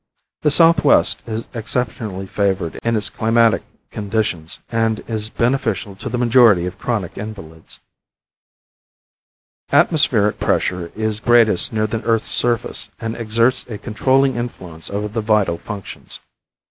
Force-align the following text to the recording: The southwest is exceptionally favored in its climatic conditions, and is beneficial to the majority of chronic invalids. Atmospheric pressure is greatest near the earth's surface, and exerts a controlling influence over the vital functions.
The 0.41 0.49
southwest 0.49 1.21
is 1.27 1.47
exceptionally 1.53 2.25
favored 2.25 2.77
in 2.83 2.95
its 2.95 3.07
climatic 3.07 3.61
conditions, 3.91 4.59
and 4.71 5.07
is 5.07 5.29
beneficial 5.29 5.95
to 5.97 6.09
the 6.09 6.17
majority 6.17 6.65
of 6.65 6.79
chronic 6.79 7.19
invalids. 7.19 7.79
Atmospheric 9.71 10.39
pressure 10.39 10.91
is 10.95 11.19
greatest 11.19 11.71
near 11.71 11.85
the 11.85 12.01
earth's 12.03 12.25
surface, 12.25 12.89
and 12.99 13.15
exerts 13.15 13.63
a 13.69 13.77
controlling 13.77 14.37
influence 14.37 14.89
over 14.89 15.07
the 15.07 15.21
vital 15.21 15.59
functions. 15.59 16.19